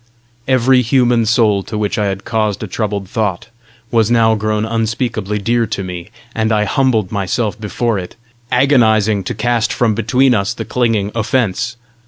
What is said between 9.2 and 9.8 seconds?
to cast